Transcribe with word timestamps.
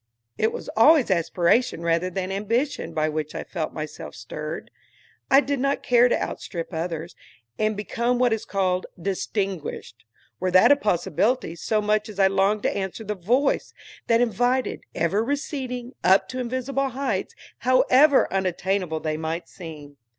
It 0.35 0.51
was 0.51 0.67
always 0.69 1.11
aspiration 1.11 1.83
rather 1.83 2.09
than 2.09 2.31
ambition 2.31 2.91
by 2.91 3.07
which 3.07 3.35
I 3.35 3.43
felt 3.43 3.71
myself 3.71 4.15
stirred. 4.15 4.71
I 5.29 5.41
did 5.41 5.59
not 5.59 5.83
care 5.83 6.09
to 6.09 6.19
outstrip 6.19 6.69
others, 6.73 7.15
and 7.59 7.77
become 7.77 8.17
what 8.17 8.33
is 8.33 8.43
called 8.43 8.87
"distinguished," 8.99 10.03
were 10.39 10.49
that 10.49 10.71
a 10.71 10.75
possibility, 10.75 11.55
so 11.55 11.81
much 11.83 12.09
as 12.09 12.17
I 12.17 12.25
longed 12.25 12.63
to 12.63 12.75
answer 12.75 13.03
the 13.03 13.13
Voice 13.13 13.75
that 14.07 14.21
invited, 14.21 14.85
ever 14.95 15.23
receding, 15.23 15.93
up 16.03 16.27
to 16.29 16.39
invisible 16.39 16.89
heights, 16.89 17.35
however 17.59 18.27
unattainable 18.33 19.01
they 19.01 19.17
might 19.17 19.47
seem. 19.47 19.97